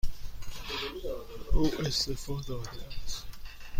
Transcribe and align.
او 1.53 1.65
استعفا 1.79 2.41
داده 2.47 2.69
است. 3.03 3.23